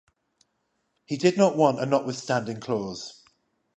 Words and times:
He 1.05 1.15
did 1.15 1.37
not 1.37 1.55
want 1.55 1.79
a 1.79 1.85
notwithstanding 1.85 2.59
clause. 2.59 3.21